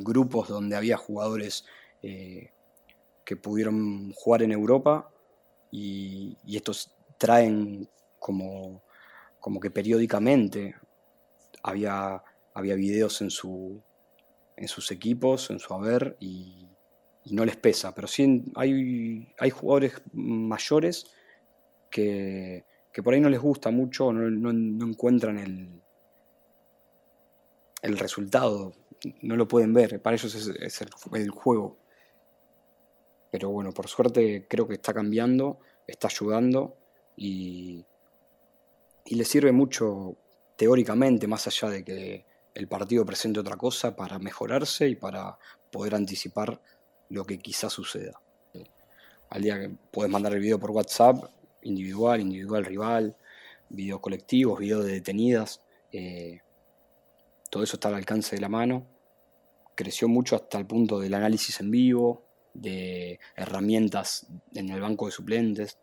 grupos 0.00 0.48
donde 0.48 0.76
había 0.76 0.96
jugadores 0.96 1.64
eh, 2.02 2.50
que 3.24 3.36
pudieron 3.36 4.12
jugar 4.12 4.42
en 4.42 4.52
Europa 4.52 5.10
y, 5.72 6.36
estos 6.46 6.94
traen 7.18 7.88
como, 8.18 8.82
como 9.40 9.58
que 9.58 9.70
periódicamente 9.70 10.76
había, 11.66 12.22
había 12.54 12.74
videos 12.74 13.20
en, 13.20 13.30
su, 13.30 13.82
en 14.56 14.68
sus 14.68 14.90
equipos, 14.90 15.50
en 15.50 15.58
su 15.58 15.74
haber 15.74 16.16
y, 16.20 16.62
no 17.28 17.44
les 17.44 17.56
pesa, 17.56 17.92
pero 17.92 18.06
sí 18.06 18.44
hay, 18.54 19.34
hay 19.40 19.50
jugadores 19.50 20.00
mayores 20.12 21.10
que, 21.90 22.64
que, 22.92 23.02
por 23.02 23.14
ahí 23.14 23.20
no 23.20 23.28
les 23.28 23.40
gusta 23.40 23.72
mucho, 23.72 24.12
no, 24.12 24.30
no, 24.30 24.86
encuentran 24.86 25.36
el, 25.38 25.82
el 27.82 27.98
resultado, 27.98 28.74
no 29.22 29.34
lo 29.34 29.48
pueden 29.48 29.72
ver, 29.72 30.00
para 30.00 30.14
ellos 30.14 30.36
es, 30.36 30.80
el, 31.12 31.30
juego. 31.30 31.78
Pero 33.32 33.50
bueno, 33.50 33.72
por 33.72 33.88
suerte 33.88 34.46
creo 34.48 34.68
que 34.68 34.74
está 34.74 34.94
cambiando, 34.94 35.58
está 35.84 36.06
ayudando 36.06 36.76
y, 37.16 37.84
y 39.04 39.16
le 39.16 39.24
sirve 39.24 39.50
mucho 39.50 40.16
teóricamente, 40.56 41.26
más 41.26 41.46
allá 41.46 41.70
de 41.70 41.84
que 41.84 42.26
el 42.54 42.68
partido 42.68 43.04
presente 43.04 43.40
otra 43.40 43.56
cosa, 43.56 43.94
para 43.94 44.18
mejorarse 44.18 44.88
y 44.88 44.96
para 44.96 45.38
poder 45.70 45.94
anticipar 45.94 46.60
lo 47.10 47.24
que 47.24 47.38
quizás 47.38 47.72
suceda. 47.72 48.20
Al 49.28 49.42
día 49.42 49.60
que 49.60 49.70
puedes 49.90 50.10
mandar 50.10 50.32
el 50.32 50.40
video 50.40 50.58
por 50.58 50.70
WhatsApp, 50.70 51.24
individual, 51.62 52.20
individual 52.20 52.64
rival, 52.64 53.16
videos 53.68 54.00
colectivos, 54.00 54.58
videos 54.58 54.84
de 54.84 54.92
detenidas, 54.92 55.62
eh, 55.92 56.40
todo 57.50 57.62
eso 57.62 57.76
está 57.76 57.88
al 57.88 57.94
alcance 57.94 58.36
de 58.36 58.42
la 58.42 58.48
mano. 58.48 58.86
Creció 59.74 60.08
mucho 60.08 60.36
hasta 60.36 60.58
el 60.58 60.66
punto 60.66 60.98
del 60.98 61.14
análisis 61.14 61.60
en 61.60 61.70
vivo, 61.70 62.26
de 62.54 63.20
herramientas 63.34 64.26
en 64.54 64.70
el 64.70 64.80
banco 64.80 65.06
de 65.06 65.12
suplentes. 65.12 65.78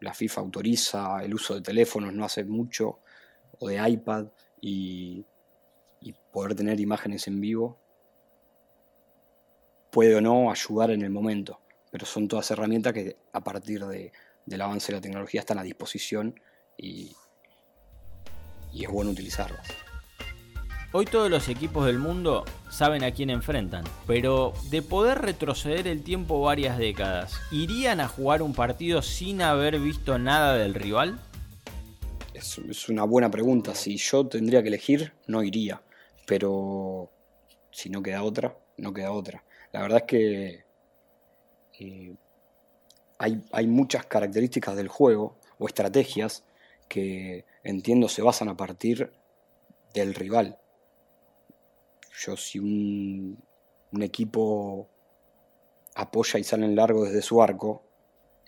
La 0.00 0.14
FIFA 0.14 0.40
autoriza 0.40 1.22
el 1.22 1.34
uso 1.34 1.54
de 1.54 1.60
teléfonos 1.60 2.12
no 2.12 2.24
hace 2.24 2.44
mucho, 2.44 3.00
o 3.58 3.68
de 3.68 3.88
iPad, 3.88 4.26
y, 4.60 5.24
poder 6.32 6.54
tener 6.54 6.78
imágenes 6.78 7.26
en 7.26 7.40
vivo 7.40 7.78
puede 9.90 10.14
o 10.14 10.20
no 10.20 10.50
ayudar 10.50 10.90
en 10.90 11.02
el 11.02 11.10
momento, 11.10 11.58
pero 11.90 12.06
son 12.06 12.28
todas 12.28 12.50
herramientas 12.50 12.92
que 12.92 13.16
a 13.32 13.42
partir 13.42 13.84
de, 13.86 14.12
del 14.46 14.60
avance 14.60 14.92
de 14.92 14.98
la 14.98 15.02
tecnología 15.02 15.40
están 15.40 15.58
a 15.58 15.62
disposición 15.62 16.38
y, 16.76 17.16
y 18.72 18.84
es 18.84 18.90
bueno 18.90 19.10
utilizarlas. 19.10 19.66
Hoy 20.92 21.06
todos 21.06 21.30
los 21.30 21.48
equipos 21.48 21.86
del 21.86 21.98
mundo 21.98 22.44
saben 22.70 23.04
a 23.04 23.10
quién 23.10 23.30
enfrentan, 23.30 23.84
pero 24.06 24.52
de 24.70 24.82
poder 24.82 25.20
retroceder 25.20 25.88
el 25.88 26.02
tiempo 26.02 26.40
varias 26.40 26.78
décadas, 26.78 27.34
¿irían 27.50 28.00
a 28.00 28.08
jugar 28.08 28.42
un 28.42 28.54
partido 28.54 29.02
sin 29.02 29.42
haber 29.42 29.80
visto 29.80 30.18
nada 30.18 30.54
del 30.54 30.74
rival? 30.74 31.18
Es, 32.38 32.88
una 32.88 33.02
buena 33.02 33.30
pregunta. 33.30 33.74
Si 33.74 33.96
yo 33.96 34.26
tendría 34.28 34.62
que 34.62 34.68
elegir, 34.68 35.12
no 35.26 35.42
iría. 35.42 35.82
Pero 36.26 37.10
si 37.72 37.90
no 37.90 38.00
queda 38.00 38.22
otra, 38.22 38.56
no 38.76 38.92
queda 38.92 39.10
otra. 39.10 39.44
La 39.72 39.82
verdad 39.82 39.98
es 39.98 40.04
que 40.04 40.64
eh, 41.80 42.14
hay, 43.18 43.66
muchas 43.66 44.06
características 44.06 44.76
del 44.76 44.88
juego 44.88 45.36
o 45.58 45.66
estrategias 45.66 46.44
que 46.88 47.44
entiendo 47.64 48.08
se 48.08 48.22
basan 48.22 48.48
a 48.48 48.56
partir 48.56 49.12
del 49.92 50.14
rival. 50.14 50.58
Yo 52.16 52.36
si 52.36 52.60
un, 52.60 53.42
equipo 54.00 54.88
apoya 55.96 56.38
y 56.38 56.44
sale 56.44 56.66
en 56.66 56.76
largo 56.76 57.04
desde 57.04 57.22
su 57.22 57.42
arco, 57.42 57.82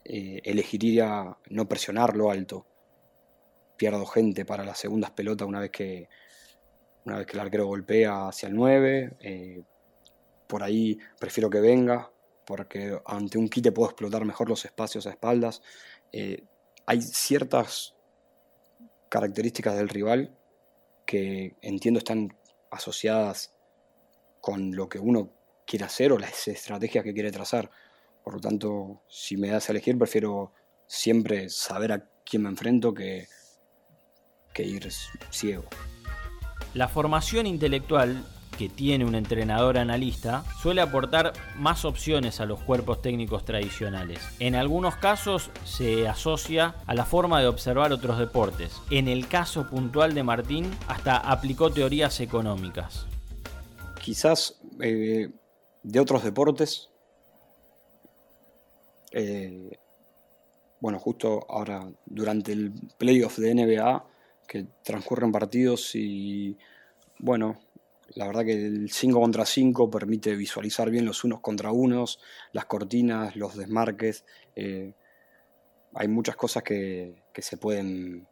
eh, 0.04 0.40
elegiría 0.44 1.36
no 1.48 1.68
presionarlo 1.68 2.30
alto. 2.30 2.66
Pierdo 3.80 4.04
gente 4.04 4.44
para 4.44 4.62
las 4.62 4.76
segundas 4.76 5.10
pelotas 5.12 5.48
una 5.48 5.60
vez 5.60 5.70
que, 5.70 6.10
una 7.06 7.16
vez 7.16 7.26
que 7.26 7.32
el 7.32 7.40
arquero 7.40 7.64
golpea 7.64 8.28
hacia 8.28 8.48
el 8.48 8.54
9 8.54 9.64
por 10.50 10.62
ahí 10.62 10.98
prefiero 11.18 11.48
que 11.48 11.60
venga, 11.60 12.12
porque 12.44 13.00
ante 13.06 13.38
un 13.38 13.48
quite 13.48 13.72
puedo 13.72 13.88
explotar 13.88 14.24
mejor 14.26 14.50
los 14.50 14.64
espacios 14.64 15.06
a 15.06 15.10
espaldas. 15.10 15.62
Eh, 16.12 16.44
hay 16.84 17.00
ciertas 17.00 17.94
características 19.08 19.76
del 19.76 19.88
rival 19.88 20.36
que 21.06 21.56
entiendo 21.62 21.98
están 21.98 22.36
asociadas 22.70 23.54
con 24.40 24.74
lo 24.74 24.88
que 24.88 24.98
uno 24.98 25.32
quiere 25.64 25.84
hacer 25.84 26.12
o 26.12 26.18
las 26.18 26.48
estrategias 26.48 27.04
que 27.04 27.14
quiere 27.14 27.30
trazar. 27.30 27.70
Por 28.24 28.34
lo 28.34 28.40
tanto, 28.40 29.02
si 29.08 29.36
me 29.36 29.48
das 29.48 29.68
a 29.68 29.72
elegir, 29.72 29.96
prefiero 29.96 30.52
siempre 30.86 31.48
saber 31.48 31.92
a 31.92 32.10
quién 32.24 32.42
me 32.42 32.48
enfrento 32.48 32.92
que, 32.92 33.28
que 34.52 34.64
ir 34.64 34.88
ciego. 35.30 35.64
La 36.74 36.88
formación 36.88 37.46
intelectual 37.46 38.24
que 38.60 38.68
tiene 38.68 39.06
un 39.06 39.14
entrenador 39.14 39.78
analista 39.78 40.44
suele 40.60 40.82
aportar 40.82 41.32
más 41.56 41.86
opciones 41.86 42.40
a 42.40 42.44
los 42.44 42.60
cuerpos 42.60 43.00
técnicos 43.00 43.44
tradicionales. 43.46 44.20
En 44.38 44.54
algunos 44.54 44.96
casos 44.96 45.50
se 45.64 46.06
asocia 46.06 46.74
a 46.86 46.94
la 46.94 47.06
forma 47.06 47.40
de 47.40 47.46
observar 47.46 47.90
otros 47.90 48.18
deportes. 48.18 48.76
En 48.90 49.08
el 49.08 49.28
caso 49.28 49.70
puntual 49.70 50.12
de 50.12 50.24
Martín, 50.24 50.70
hasta 50.88 51.16
aplicó 51.16 51.70
teorías 51.70 52.20
económicas. 52.20 53.06
Quizás 54.02 54.60
eh, 54.82 55.30
de 55.82 56.00
otros 56.00 56.22
deportes. 56.22 56.90
Eh, 59.12 59.78
bueno, 60.80 60.98
justo 60.98 61.46
ahora, 61.48 61.90
durante 62.04 62.52
el 62.52 62.72
playoff 62.98 63.38
de 63.38 63.54
NBA, 63.54 64.04
que 64.50 64.66
transcurren 64.82 65.30
partidos 65.30 65.94
y, 65.94 66.58
bueno, 67.20 67.60
la 68.16 68.26
verdad 68.26 68.44
que 68.44 68.54
el 68.54 68.90
5 68.90 69.20
contra 69.20 69.46
5 69.46 69.88
permite 69.88 70.34
visualizar 70.34 70.90
bien 70.90 71.04
los 71.06 71.22
unos 71.22 71.38
contra 71.38 71.70
unos, 71.70 72.18
las 72.50 72.64
cortinas, 72.64 73.36
los 73.36 73.56
desmarques. 73.56 74.24
Eh, 74.56 74.92
hay 75.94 76.08
muchas 76.08 76.34
cosas 76.34 76.64
que, 76.64 77.22
se 77.32 77.56
pueden 77.58 78.26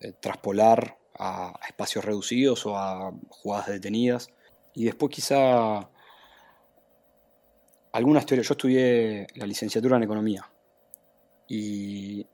eh, 0.00 0.12
traspolar 0.20 0.98
a, 1.18 1.58
espacios 1.66 2.04
reducidos 2.04 2.66
o 2.66 2.76
a 2.76 3.10
jugadas 3.30 3.68
detenidas. 3.68 4.28
Y 4.74 4.84
después 4.84 5.10
quizá 5.10 5.88
algunas 7.92 8.26
teorías. 8.26 8.46
Yo 8.46 8.52
estudié 8.52 9.26
la 9.36 9.46
licenciatura 9.46 9.96
en 9.96 10.02
economía. 10.02 10.52
Y, 11.48 12.26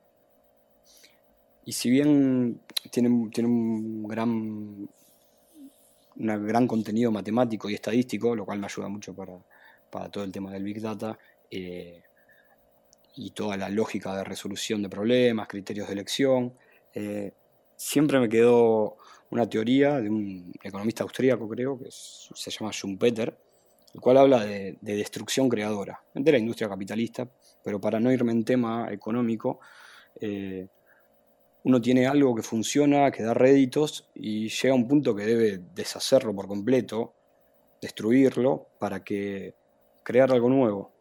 y 1.65 1.73
si 1.73 1.91
bien 1.91 2.61
tiene, 2.91 3.31
tiene 3.31 3.49
un 3.49 4.07
gran 4.07 4.89
un 6.17 6.47
gran 6.47 6.67
contenido 6.67 7.11
matemático 7.11 7.69
y 7.69 7.75
estadístico, 7.75 8.35
lo 8.35 8.45
cual 8.45 8.59
me 8.59 8.67
ayuda 8.67 8.89
mucho 8.89 9.15
para, 9.15 10.09
todo 10.11 10.25
el 10.25 10.33
tema 10.33 10.51
del 10.53 10.65
Big 10.65 10.81
Data 10.81 11.17
eh, 11.51 12.03
y 13.17 13.31
toda 13.31 13.57
la 13.57 13.69
lógica 13.69 14.17
de 14.17 14.25
resolución 14.25 14.83
de 14.83 14.89
problemas, 14.89 15.47
criterios 15.47 15.87
de 15.87 15.93
elección. 15.93 16.55
Eh, 16.93 17.33
siempre 17.77 18.19
me 18.19 18.29
quedó 18.29 18.97
una 19.31 19.49
teoría 19.49 20.01
de 20.01 20.09
un 20.09 20.53
economista 20.63 21.05
austríaco, 21.05 21.49
creo, 21.49 21.79
que 21.79 21.87
se 21.91 22.51
llama 22.51 22.73
Schumpeter, 22.73 23.37
el 23.93 24.01
cual 24.01 24.19
habla 24.19 24.45
de, 24.45 24.77
destrucción 24.81 25.49
creadora, 25.49 26.03
de 26.13 26.33
la 26.33 26.39
industria 26.39 26.69
capitalista, 26.69 27.29
pero 27.63 27.81
para 27.81 28.01
no 28.01 28.13
irme 28.13 28.33
en 28.33 28.45
tema 28.45 28.93
económico, 28.93 29.61
eh, 30.21 30.67
uno 31.65 31.81
tiene 31.81 32.07
algo 32.07 32.35
que 32.35 32.43
funciona, 32.43 33.11
que 33.11 33.23
da 33.23 33.33
réditos 33.33 34.11
y 34.15 34.49
llega 34.49 34.73
a 34.73 34.77
un 34.77 34.87
punto 34.87 35.15
que 35.15 35.25
debe 35.25 35.63
deshacerlo 35.75 36.35
por 36.35 36.47
completo, 36.47 37.15
destruirlo 37.81 38.69
para 38.79 39.03
que 39.03 39.55
crear 40.03 40.31
algo 40.31 40.51
nuevo, 40.51 40.93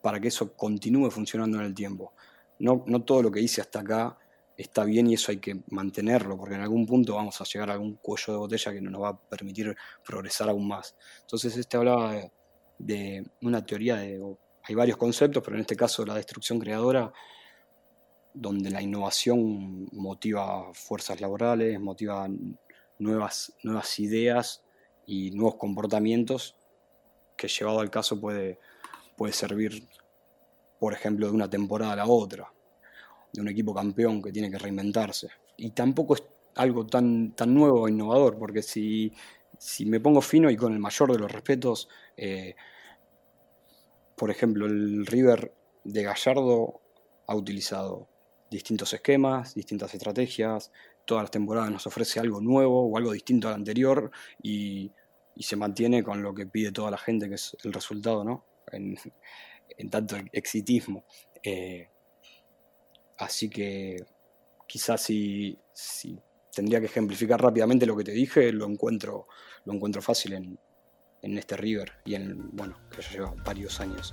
para 0.00 0.18
que 0.18 0.28
eso 0.28 0.54
continúe 0.56 1.10
funcionando 1.10 1.58
en 1.58 1.66
el 1.66 1.74
tiempo. 1.74 2.14
No, 2.58 2.84
no 2.86 3.02
todo 3.02 3.22
lo 3.22 3.30
que 3.30 3.40
hice 3.40 3.60
hasta 3.60 3.80
acá 3.80 4.18
está 4.56 4.84
bien 4.84 5.08
y 5.08 5.14
eso 5.14 5.30
hay 5.30 5.38
que 5.38 5.62
mantenerlo, 5.68 6.38
porque 6.38 6.54
en 6.54 6.62
algún 6.62 6.86
punto 6.86 7.16
vamos 7.16 7.38
a 7.40 7.44
llegar 7.44 7.68
a 7.68 7.74
algún 7.74 7.96
cuello 7.96 8.32
de 8.32 8.38
botella 8.38 8.72
que 8.72 8.80
no 8.80 8.90
nos 8.90 9.02
va 9.02 9.08
a 9.10 9.20
permitir 9.20 9.76
progresar 10.04 10.48
aún 10.48 10.68
más. 10.68 10.96
Entonces 11.20 11.54
este 11.58 11.76
hablaba 11.76 12.12
de, 12.14 12.30
de 12.78 13.26
una 13.42 13.64
teoría 13.64 13.96
de... 13.96 14.36
Hay 14.64 14.74
varios 14.74 14.96
conceptos, 14.96 15.42
pero 15.44 15.56
en 15.56 15.62
este 15.62 15.76
caso 15.76 16.06
la 16.06 16.14
destrucción 16.14 16.58
creadora 16.58 17.12
donde 18.34 18.70
la 18.70 18.82
innovación 18.82 19.88
motiva 19.92 20.72
fuerzas 20.72 21.20
laborales, 21.20 21.78
motiva 21.80 22.28
nuevas, 22.98 23.54
nuevas 23.62 23.98
ideas 23.98 24.62
y 25.06 25.30
nuevos 25.32 25.56
comportamientos 25.56 26.56
que 27.36 27.48
llevado 27.48 27.80
al 27.80 27.90
caso 27.90 28.20
puede, 28.20 28.58
puede 29.16 29.32
servir, 29.32 29.88
por 30.78 30.94
ejemplo, 30.94 31.26
de 31.26 31.32
una 31.32 31.50
temporada 31.50 31.92
a 31.92 31.96
la 31.96 32.06
otra, 32.06 32.52
de 33.32 33.40
un 33.40 33.48
equipo 33.48 33.74
campeón 33.74 34.22
que 34.22 34.32
tiene 34.32 34.50
que 34.50 34.58
reinventarse. 34.58 35.28
Y 35.56 35.70
tampoco 35.70 36.14
es 36.14 36.24
algo 36.54 36.86
tan, 36.86 37.32
tan 37.32 37.54
nuevo 37.54 37.86
e 37.86 37.90
innovador, 37.90 38.38
porque 38.38 38.62
si, 38.62 39.12
si 39.58 39.86
me 39.86 40.00
pongo 40.00 40.20
fino 40.20 40.50
y 40.50 40.56
con 40.56 40.72
el 40.72 40.78
mayor 40.78 41.12
de 41.12 41.18
los 41.18 41.32
respetos, 41.32 41.88
eh, 42.16 42.54
por 44.16 44.30
ejemplo, 44.30 44.66
el 44.66 45.06
River 45.06 45.52
de 45.84 46.02
Gallardo 46.02 46.80
ha 47.26 47.34
utilizado 47.34 48.08
distintos 48.52 48.92
esquemas, 48.92 49.54
distintas 49.54 49.92
estrategias, 49.94 50.70
todas 51.04 51.24
las 51.24 51.30
temporadas 51.30 51.70
nos 51.70 51.86
ofrece 51.86 52.20
algo 52.20 52.40
nuevo 52.40 52.86
o 52.86 52.96
algo 52.96 53.12
distinto 53.12 53.48
al 53.48 53.54
anterior 53.54 54.10
y, 54.42 54.92
se 55.40 55.56
mantiene 55.56 56.04
con 56.04 56.22
lo 56.22 56.32
que 56.34 56.46
pide 56.46 56.70
toda 56.70 56.90
la 56.90 56.98
gente, 56.98 57.28
que 57.28 57.34
es 57.34 57.56
el 57.64 57.72
resultado, 57.72 58.22
¿no? 58.22 58.44
En, 58.70 58.96
tanto 59.90 60.16
exitismo. 60.30 61.04
Eh, 61.42 61.88
así 63.18 63.48
que 63.48 63.96
quizás 64.68 65.02
si, 65.02 65.58
tendría 66.54 66.78
que 66.78 66.86
ejemplificar 66.86 67.42
rápidamente 67.42 67.86
lo 67.86 67.96
que 67.96 68.04
te 68.04 68.12
dije, 68.12 68.52
lo 68.52 68.66
encuentro, 68.66 69.26
lo 69.64 69.72
encuentro 69.72 70.00
fácil 70.00 70.34
en, 70.34 70.58
en 71.22 71.38
este 71.38 71.56
River 71.56 71.90
y 72.04 72.14
en, 72.14 72.54
bueno, 72.54 72.78
que 72.94 73.02
ya 73.02 73.10
lleva 73.10 73.34
varios 73.44 73.80
años. 73.80 74.12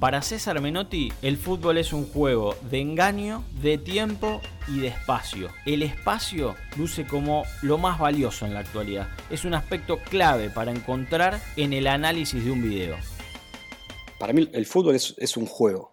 Para 0.00 0.20
César 0.20 0.60
Menotti, 0.60 1.10
el 1.22 1.38
fútbol 1.38 1.78
es 1.78 1.94
un 1.94 2.06
juego 2.06 2.54
de 2.70 2.80
engaño, 2.80 3.46
de 3.62 3.78
tiempo 3.78 4.42
y 4.68 4.80
de 4.80 4.88
espacio. 4.88 5.48
El 5.64 5.82
espacio 5.82 6.54
luce 6.76 7.06
como 7.06 7.44
lo 7.62 7.78
más 7.78 7.98
valioso 7.98 8.44
en 8.44 8.52
la 8.52 8.60
actualidad. 8.60 9.08
Es 9.30 9.46
un 9.46 9.54
aspecto 9.54 9.98
clave 10.10 10.50
para 10.50 10.70
encontrar 10.70 11.40
en 11.56 11.72
el 11.72 11.86
análisis 11.86 12.44
de 12.44 12.50
un 12.50 12.62
video. 12.62 12.94
Para 14.20 14.34
mí 14.34 14.46
el 14.52 14.66
fútbol 14.66 14.96
es, 14.96 15.36
un 15.38 15.46
juego. 15.46 15.92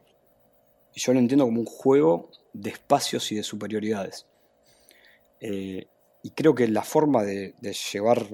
Y 0.94 1.00
yo 1.00 1.13
lo 1.13 1.20
entiendo 1.20 1.46
como 1.46 1.62
un 1.62 1.66
juego 1.66 2.30
de 2.52 2.72
espacios 2.72 3.32
y 3.32 3.36
de 3.36 3.44
superioridades. 3.44 4.26
Eh, 5.39 5.88
y 6.22 6.30
creo 6.32 6.54
que 6.54 6.68
la 6.68 6.84
forma 6.84 7.24
de, 7.24 7.56
de 7.62 7.72
llevar 7.72 8.28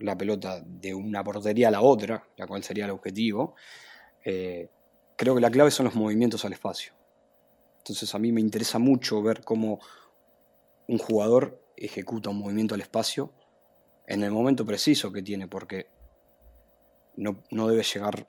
la 0.00 0.18
pelota 0.18 0.60
de 0.66 0.92
una 0.92 1.22
portería 1.22 1.68
a 1.68 1.70
la 1.70 1.82
otra, 1.82 2.26
la 2.36 2.48
cual 2.48 2.64
sería 2.64 2.86
el 2.86 2.90
objetivo, 2.90 3.54
eh, 4.24 4.68
creo 5.16 5.34
que 5.34 5.40
la 5.40 5.50
clave 5.50 5.70
son 5.70 5.84
los 5.84 5.94
movimientos 5.94 6.44
al 6.44 6.52
espacio. 6.52 6.92
Entonces 7.78 8.14
a 8.14 8.18
mí 8.18 8.32
me 8.32 8.40
interesa 8.40 8.78
mucho 8.78 9.22
ver 9.22 9.42
cómo 9.42 9.80
un 10.86 10.98
jugador 10.98 11.62
ejecuta 11.76 12.30
un 12.30 12.38
movimiento 12.38 12.74
al 12.74 12.80
espacio 12.80 13.32
en 14.06 14.22
el 14.24 14.32
momento 14.32 14.66
preciso 14.66 15.12
que 15.12 15.22
tiene, 15.22 15.46
porque 15.46 15.86
no, 17.16 17.68
debe 17.68 17.82
llegar 17.82 18.26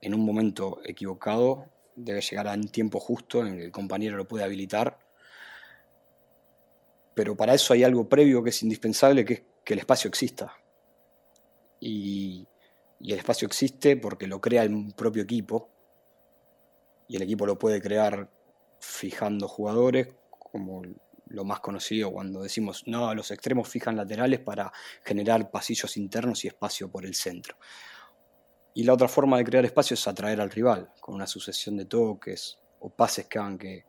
en 0.00 0.14
un 0.14 0.24
momento 0.24 0.80
equivocado, 0.84 1.70
debe 1.96 2.20
llegar 2.20 2.48
a 2.48 2.52
un 2.52 2.68
tiempo 2.68 3.00
justo 3.00 3.40
en 3.40 3.46
el 3.48 3.56
que 3.56 3.64
el 3.64 3.72
compañero 3.72 4.16
lo 4.16 4.28
puede 4.28 4.44
habilitar. 4.44 4.98
Pero 7.14 7.36
para 7.36 7.54
eso 7.54 7.72
hay 7.72 7.82
algo 7.82 8.08
previo 8.08 8.42
que 8.42 8.50
es 8.50 8.62
indispensable, 8.62 9.24
que 9.24 9.34
es 9.34 9.42
que 9.64 9.72
el 9.72 9.80
espacio 9.80 10.08
exista. 10.08 10.52
Y 11.80 12.46
y 13.02 13.12
el 13.12 13.18
espacio 13.18 13.46
existe 13.46 13.96
porque 13.96 14.28
lo 14.28 14.40
crea 14.40 14.62
el 14.62 14.94
propio 14.96 15.24
equipo 15.24 15.68
y 17.08 17.16
el 17.16 17.22
equipo 17.22 17.44
lo 17.44 17.58
puede 17.58 17.82
crear 17.82 18.30
fijando 18.78 19.48
jugadores 19.48 20.14
como 20.38 20.82
lo 21.26 21.44
más 21.44 21.58
conocido 21.60 22.12
cuando 22.12 22.42
decimos 22.42 22.84
no, 22.86 23.12
los 23.12 23.32
extremos 23.32 23.68
fijan 23.68 23.96
laterales 23.96 24.38
para 24.38 24.72
generar 25.04 25.50
pasillos 25.50 25.96
internos 25.96 26.44
y 26.44 26.48
espacio 26.48 26.90
por 26.90 27.04
el 27.04 27.14
centro. 27.14 27.56
Y 28.74 28.84
la 28.84 28.94
otra 28.94 29.08
forma 29.08 29.36
de 29.36 29.44
crear 29.44 29.64
espacio 29.64 29.94
es 29.94 30.06
atraer 30.06 30.40
al 30.40 30.50
rival 30.50 30.92
con 31.00 31.16
una 31.16 31.26
sucesión 31.26 31.76
de 31.76 31.86
toques 31.86 32.58
o 32.78 32.88
pases 32.88 33.26
que 33.26 33.38
hagan 33.38 33.58
que 33.58 33.84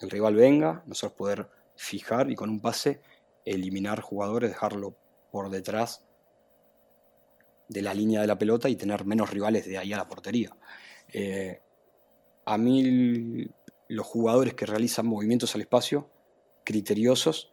el 0.00 0.10
rival 0.10 0.34
venga, 0.34 0.82
nosotros 0.86 1.16
poder 1.16 1.50
fijar 1.76 2.30
y 2.30 2.34
con 2.34 2.48
un 2.48 2.60
pase 2.60 3.02
eliminar 3.44 4.00
jugadores, 4.00 4.50
dejarlo 4.50 4.96
por 5.30 5.50
detrás 5.50 6.03
de 7.74 7.82
la 7.82 7.92
línea 7.92 8.20
de 8.20 8.28
la 8.28 8.38
pelota 8.38 8.68
y 8.68 8.76
tener 8.76 9.04
menos 9.04 9.30
rivales 9.30 9.66
de 9.66 9.76
ahí 9.76 9.92
a 9.92 9.96
la 9.96 10.06
portería. 10.06 10.56
Eh, 11.12 11.60
a 12.44 12.56
mí 12.56 13.48
los 13.88 14.06
jugadores 14.06 14.54
que 14.54 14.64
realizan 14.64 15.06
movimientos 15.06 15.54
al 15.56 15.62
espacio, 15.62 16.08
criteriosos, 16.62 17.52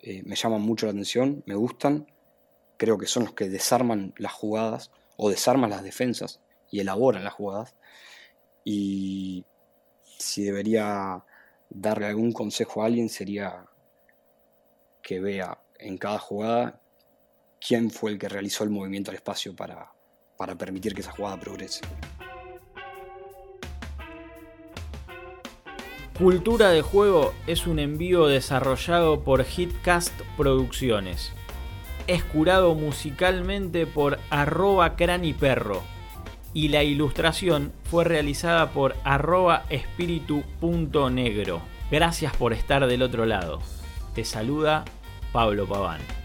eh, 0.00 0.22
me 0.24 0.36
llaman 0.36 0.62
mucho 0.62 0.86
la 0.86 0.92
atención, 0.92 1.42
me 1.44 1.54
gustan, 1.54 2.10
creo 2.78 2.96
que 2.96 3.06
son 3.06 3.24
los 3.24 3.34
que 3.34 3.50
desarman 3.50 4.14
las 4.16 4.32
jugadas 4.32 4.90
o 5.18 5.28
desarma 5.28 5.68
las 5.68 5.82
defensas 5.82 6.40
y 6.70 6.80
elaboran 6.80 7.22
las 7.22 7.34
jugadas. 7.34 7.74
Y 8.64 9.44
si 10.18 10.44
debería 10.44 11.22
darle 11.68 12.06
algún 12.06 12.32
consejo 12.32 12.82
a 12.82 12.86
alguien 12.86 13.10
sería 13.10 13.66
que 15.02 15.20
vea 15.20 15.60
en 15.78 15.98
cada 15.98 16.18
jugada 16.18 16.80
quién 17.60 17.90
fue 17.90 18.12
el 18.12 18.18
que 18.18 18.28
realizó 18.28 18.64
el 18.64 18.70
movimiento 18.70 19.10
al 19.10 19.16
espacio 19.16 19.54
para, 19.54 19.92
para 20.36 20.56
permitir 20.56 20.94
que 20.94 21.02
esa 21.02 21.12
jugada 21.12 21.38
progrese. 21.38 21.82
Cultura 26.18 26.68
de 26.68 26.82
Juego 26.82 27.32
es 27.46 27.66
un 27.66 27.78
envío 27.78 28.26
desarrollado 28.26 29.24
por 29.24 29.46
Hitcast 29.46 30.12
Producciones. 30.36 31.32
Es 32.06 32.24
curado 32.24 32.74
musicalmente 32.74 33.86
por 33.86 34.18
arroba 34.28 34.96
craniperro 34.96 35.82
y 36.52 36.68
la 36.68 36.82
ilustración 36.82 37.72
fue 37.84 38.04
realizada 38.04 38.72
por 38.72 38.96
arroba 39.04 39.64
espíritu.negro. 39.70 41.62
Gracias 41.90 42.36
por 42.36 42.52
estar 42.52 42.86
del 42.86 43.02
otro 43.02 43.24
lado. 43.24 43.60
Te 44.14 44.24
saluda 44.24 44.84
Pablo 45.32 45.66
Paván. 45.66 46.19